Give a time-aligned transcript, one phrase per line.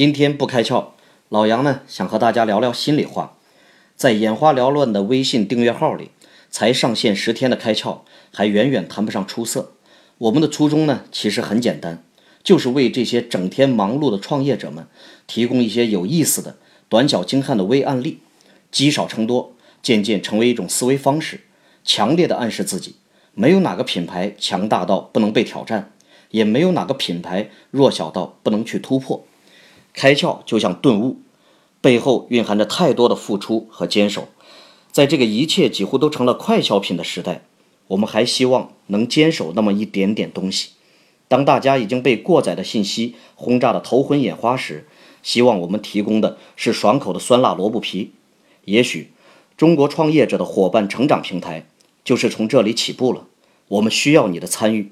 [0.00, 0.92] 今天不开窍，
[1.28, 3.36] 老杨呢想和大家聊聊心里话。
[3.94, 6.10] 在眼花缭乱的微信订阅号里，
[6.50, 7.98] 才上线十天的开窍
[8.32, 9.72] 还远远谈不上出色。
[10.16, 12.02] 我们的初衷呢其实很简单，
[12.42, 14.86] 就是为这些整天忙碌的创业者们
[15.26, 16.56] 提供一些有意思的、
[16.88, 18.20] 短小精悍的微案例，
[18.70, 21.42] 积少成多，渐渐成为一种思维方式。
[21.84, 22.94] 强烈的暗示自己，
[23.34, 25.92] 没有哪个品牌强大到不能被挑战，
[26.30, 29.26] 也没有哪个品牌弱小到不能去突破。
[29.92, 31.20] 开窍就像顿悟，
[31.80, 34.28] 背后蕴含着太多的付出和坚守。
[34.92, 37.42] 在这个一切几乎都成了快消品的时代，
[37.88, 40.70] 我们还希望能坚守那么一点点东西。
[41.28, 44.88] 当大家已经被过载的信息轰炸的头昏眼花时，
[45.22, 48.12] 希望我们提供的是爽口的酸辣萝卜皮。
[48.64, 49.12] 也许，
[49.56, 51.66] 中国创业者的伙伴成长平台
[52.02, 53.26] 就是从这里起步了。
[53.68, 54.90] 我们需要你的参与。